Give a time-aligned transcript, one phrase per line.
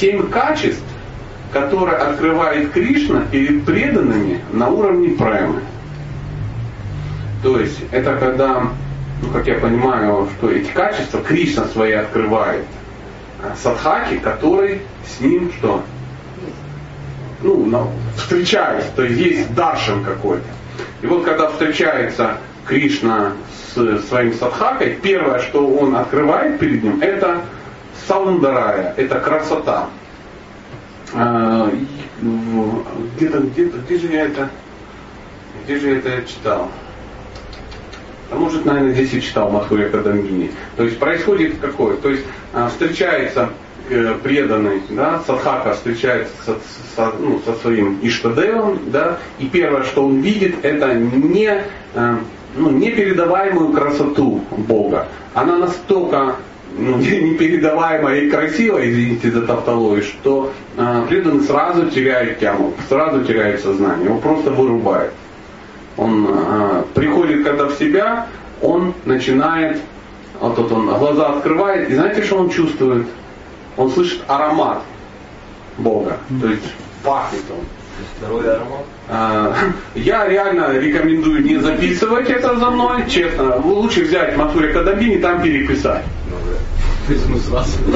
[0.00, 0.82] семь качеств,
[1.52, 5.60] которые открывает Кришна перед преданными на уровне премы.
[7.42, 8.68] То есть это когда,
[9.22, 12.64] ну как я понимаю, что эти качества Кришна свои открывает
[13.62, 15.82] садхаки, который с ним что?
[17.42, 20.44] Ну, ну, встречается, то есть есть даршин какой-то.
[21.00, 22.36] И вот когда встречается
[22.66, 23.32] Кришна
[23.74, 27.40] с своим садхакой, первое, что он открывает перед ним, это
[28.06, 29.88] саундарая, это красота.
[31.14, 31.70] А,
[33.16, 34.50] где-то, где-то, где же я это,
[35.64, 36.68] где же я это читал?
[38.30, 40.52] А может, наверное, здесь и читал Мадхурия Кадамгини.
[40.76, 41.96] То есть происходит какое?
[41.96, 43.50] То есть а, встречается
[43.88, 46.56] э, преданный, да, садхака встречается со,
[46.94, 52.16] со, ну, со своим Иштадевом, да, и первое, что он видит, это не, э,
[52.56, 55.08] ну, непередаваемую красоту Бога.
[55.34, 56.36] Она настолько
[56.76, 63.60] ну, непередаваемая и красивая, извините за тавтологию, что э, преданный сразу теряет тему, сразу теряет
[63.60, 65.12] сознание, его просто вырубает
[66.00, 68.26] он э, приходит когда в себя,
[68.62, 69.80] он начинает,
[70.40, 73.06] вот тут он глаза открывает, и знаете, что он чувствует?
[73.76, 74.82] Он слышит аромат
[75.76, 76.64] Бога, то есть
[77.04, 77.64] пахнет он.
[78.22, 78.84] Аромат?
[79.08, 79.54] А,
[79.94, 83.56] я реально рекомендую не записывать это за мной, честно.
[83.56, 86.04] Лучше взять Матуре Кадабин и там переписать.
[86.30, 86.36] Ну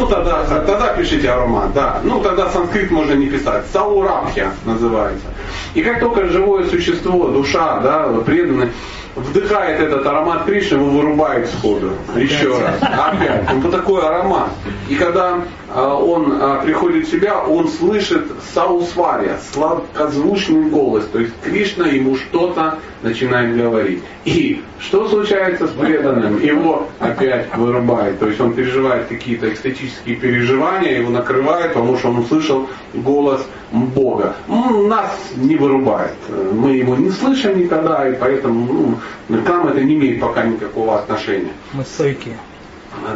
[0.07, 2.01] тогда, тогда пишите аромат, да.
[2.03, 3.65] Ну тогда санскрит можно не писать.
[3.73, 5.27] Саурабхья называется.
[5.75, 8.71] И как только живое существо, душа, да, преданный,
[9.17, 11.93] вдыхает этот аромат Кришны, его вырубает сходу.
[12.17, 12.77] Еще раз.
[12.81, 13.53] Опять.
[13.53, 14.51] Вот такой аромат.
[14.89, 15.41] И когда
[15.73, 21.07] а, он а, приходит в себя, он слышит саусвария, сладкозвучный голос.
[21.13, 24.03] То есть Кришна ему что-то начинает говорить.
[24.25, 26.41] И что случается с преданным?
[26.43, 28.19] Его опять вырубает.
[28.19, 34.37] То есть он переживает какие-то экстатические переживания, его накрывает, потому что он услышал голос Бога.
[34.49, 36.17] Нас не вырубает.
[36.53, 40.99] Мы его не слышим никогда, и поэтому ну, к нам это не имеет пока никакого
[40.99, 41.53] отношения.
[41.73, 42.37] Мы стойкие.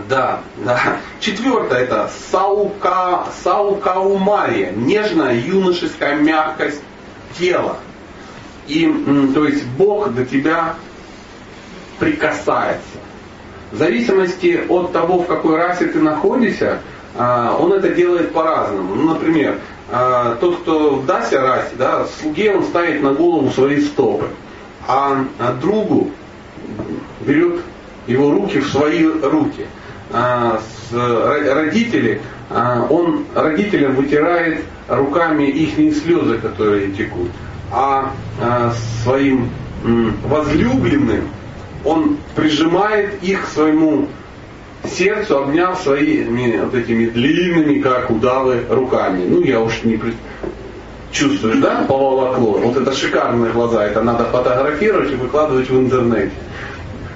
[0.08, 0.98] Да, да.
[1.20, 6.82] Четвертое это саука, саукаумария, нежная юношеская мягкость
[7.38, 7.76] тела.
[8.66, 8.86] И,
[9.34, 10.74] то есть Бог до тебя
[11.98, 12.98] прикасается.
[13.70, 16.78] В зависимости от того, в какой расе ты находишься,
[17.16, 18.94] а, он это делает по-разному.
[18.94, 19.58] Ну, например,
[19.90, 24.28] а, тот, кто в Дасе расе, да, слуге он ставит на голову свои стопы,
[24.86, 26.10] а, а другу
[27.20, 27.60] берет
[28.06, 29.66] его руки в свои руки.
[30.90, 32.22] Родители,
[32.88, 37.28] он родителям вытирает руками их слезы, которые текут,
[37.70, 38.12] а
[39.02, 39.50] своим
[40.24, 41.28] возлюбленным
[41.84, 44.08] он прижимает их к своему
[44.84, 49.24] сердцу, обняв своими вот этими длинными, как удавы, руками.
[49.26, 50.00] Ну, я уж не
[51.10, 52.58] чувствуешь, да, поволокло.
[52.58, 56.32] Вот это шикарные глаза, это надо фотографировать и выкладывать в интернете.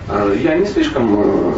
[0.08, 1.54] А, я не слишком э,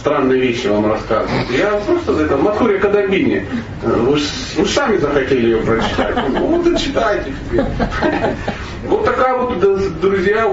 [0.00, 1.42] странные вещи вам рассказываю.
[1.50, 3.46] Я просто это Матхурия Кадабини.
[3.82, 4.18] Э, вы,
[4.56, 6.16] вы сами захотели ее прочитать.
[6.30, 7.32] Ну, вот и читайте.
[8.84, 9.91] Вот такая вот, друзья,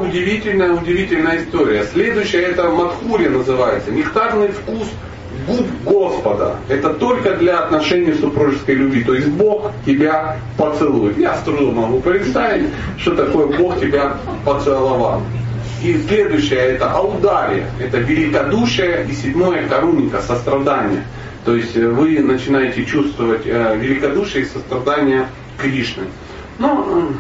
[0.10, 1.86] удивительная, удивительная история.
[1.86, 3.92] Следующая это Мадхури называется.
[3.92, 4.88] Нектарный вкус
[5.48, 6.56] губ Господа.
[6.68, 9.04] Это только для отношений супружеской любви.
[9.04, 11.18] То есть Бог тебя поцелует.
[11.18, 15.22] Я с трудом могу представить, что такое Бог тебя поцеловал.
[15.84, 21.04] И следующее это аудария, это великодушие и седьмое коруника, сострадание.
[21.46, 25.28] То есть вы начинаете чувствовать э, великодушие и сострадание
[25.58, 26.04] Кришны.
[26.58, 27.14] Ну,